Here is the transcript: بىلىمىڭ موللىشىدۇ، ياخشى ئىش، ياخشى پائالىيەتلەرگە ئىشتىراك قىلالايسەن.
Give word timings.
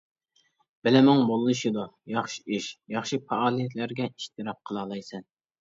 بىلىمىڭ 0.87 1.19
موللىشىدۇ، 1.31 1.85
ياخشى 2.15 2.41
ئىش، 2.57 2.71
ياخشى 2.97 3.23
پائالىيەتلەرگە 3.29 4.11
ئىشتىراك 4.15 4.63
قىلالايسەن. 4.73 5.33